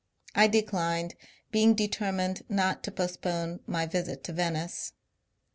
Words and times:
I 0.33 0.47
declined— 0.47 1.13
being 1.51 1.75
de 1.75 1.87
termined 1.87 2.41
not 2.49 2.81
to 2.85 2.91
postpone 2.91 3.59
my 3.67 3.85
visit 3.85 4.23
to 4.23 4.33
Venice.. 4.33 4.93